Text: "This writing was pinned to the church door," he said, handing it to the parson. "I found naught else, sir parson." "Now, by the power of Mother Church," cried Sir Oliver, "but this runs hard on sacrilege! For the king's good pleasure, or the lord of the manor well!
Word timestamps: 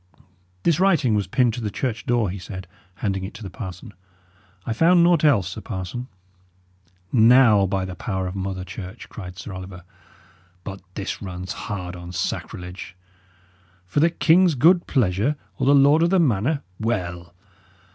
"This 0.63 0.79
writing 0.79 1.13
was 1.13 1.27
pinned 1.27 1.53
to 1.53 1.61
the 1.61 1.69
church 1.69 2.07
door," 2.07 2.31
he 2.31 2.39
said, 2.39 2.65
handing 2.95 3.23
it 3.23 3.35
to 3.35 3.43
the 3.43 3.51
parson. 3.51 3.93
"I 4.65 4.73
found 4.73 5.03
naught 5.03 5.23
else, 5.23 5.49
sir 5.49 5.61
parson." 5.61 6.07
"Now, 7.11 7.67
by 7.67 7.85
the 7.85 7.93
power 7.93 8.25
of 8.25 8.33
Mother 8.35 8.63
Church," 8.63 9.07
cried 9.09 9.37
Sir 9.37 9.53
Oliver, 9.53 9.83
"but 10.63 10.81
this 10.95 11.21
runs 11.21 11.51
hard 11.53 11.95
on 11.95 12.13
sacrilege! 12.13 12.95
For 13.85 13.99
the 13.99 14.09
king's 14.09 14.55
good 14.55 14.87
pleasure, 14.87 15.35
or 15.59 15.67
the 15.67 15.75
lord 15.75 16.01
of 16.01 16.09
the 16.09 16.19
manor 16.19 16.63
well! 16.79 17.35